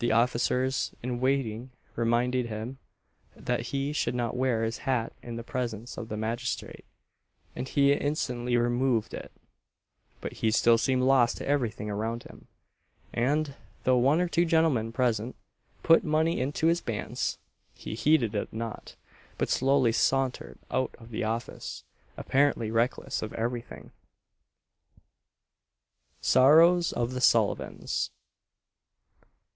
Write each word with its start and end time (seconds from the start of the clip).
The 0.00 0.12
officers 0.12 0.94
in 1.02 1.18
waiting 1.18 1.72
reminded 1.96 2.46
him 2.46 2.78
that 3.34 3.74
he 3.74 3.92
should 3.92 4.14
not 4.14 4.36
wear 4.36 4.62
his 4.62 4.78
hat 4.86 5.12
in 5.24 5.34
the 5.34 5.42
presence 5.42 5.96
of 5.98 6.08
the 6.08 6.16
magistrate, 6.16 6.84
and 7.56 7.66
he 7.66 7.92
instantly 7.92 8.56
removed 8.56 9.12
it; 9.12 9.32
but 10.20 10.34
he 10.34 10.52
still 10.52 10.78
seemed 10.78 11.02
lost 11.02 11.38
to 11.38 11.48
every 11.48 11.72
thing 11.72 11.90
around 11.90 12.22
him, 12.22 12.46
and, 13.12 13.56
though 13.82 13.96
one 13.96 14.20
or 14.20 14.28
two 14.28 14.44
gentlemen 14.44 14.92
present 14.92 15.34
put 15.82 16.04
money 16.04 16.38
into 16.38 16.68
his 16.68 16.80
bands, 16.80 17.38
he 17.74 17.96
heeded 17.96 18.36
it 18.36 18.52
not, 18.52 18.94
but 19.36 19.48
slowly 19.50 19.90
sauntered 19.90 20.60
out 20.70 20.94
of 21.00 21.10
the 21.10 21.24
office, 21.24 21.82
apparently 22.16 22.70
reckless 22.70 23.20
of 23.20 23.32
every 23.32 23.62
thing. 23.62 23.90
SORROWS 26.20 26.92
OF 26.92 27.14
THE 27.14 27.20
SULLIVANS. 27.20 28.10